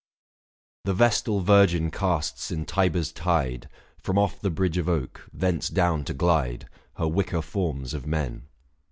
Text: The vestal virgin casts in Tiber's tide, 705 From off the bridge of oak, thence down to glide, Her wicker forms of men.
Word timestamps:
The 0.85 0.95
vestal 0.95 1.41
virgin 1.41 1.91
casts 1.91 2.49
in 2.49 2.65
Tiber's 2.65 3.11
tide, 3.11 3.69
705 4.03 4.03
From 4.03 4.17
off 4.17 4.41
the 4.41 4.49
bridge 4.49 4.79
of 4.79 4.89
oak, 4.89 5.29
thence 5.31 5.69
down 5.69 6.05
to 6.05 6.13
glide, 6.15 6.67
Her 6.95 7.07
wicker 7.07 7.43
forms 7.43 7.93
of 7.93 8.07
men. 8.07 8.47